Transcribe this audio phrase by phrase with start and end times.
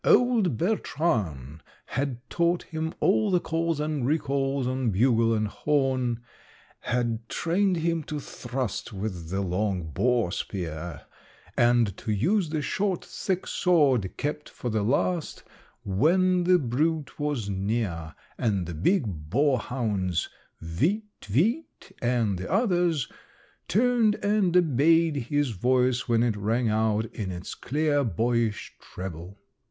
[0.03, 6.23] Old Bertrand had taught him all the calls and recalls on bugle and horn,
[6.79, 11.01] had trained him to thrust with the long boar spear,
[11.55, 15.43] and to use the short, thick sword kept for the last
[15.83, 20.29] when the brute was near, and the big boar hounds
[20.59, 23.07] Vite Vite, and the others,
[23.67, 29.37] turned and obeyed his voice when it rang out in its clear, boyish treble.